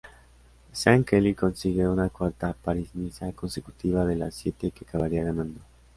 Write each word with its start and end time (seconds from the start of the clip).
Sean 0.73 1.03
Kelly 1.03 1.35
consigue 1.35 1.81
un 1.85 2.09
cuarta 2.09 2.53
París-Niza 2.53 3.31
consecutiva 3.33 4.03
de 4.03 4.15
las 4.15 4.33
siete 4.33 4.71
que 4.71 4.83
acabaría 4.83 5.23
ganando. 5.23 5.61